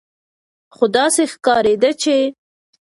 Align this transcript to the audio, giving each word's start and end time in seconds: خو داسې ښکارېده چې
خو 0.75 0.85
داسې 0.95 1.23
ښکارېده 1.31 1.91
چې 2.01 2.17